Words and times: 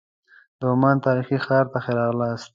د 0.59 0.61
عمان 0.73 0.97
تاریخي 1.05 1.37
ښار 1.45 1.65
ته 1.71 1.77
ښه 1.83 1.91
راغلاست. 1.99 2.49